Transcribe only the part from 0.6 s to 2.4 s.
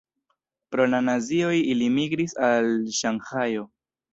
Pro la nazioj ili migris